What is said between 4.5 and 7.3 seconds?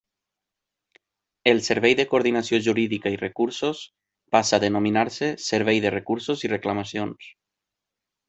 a denominar-se Servei de Recursos i Reclamacions.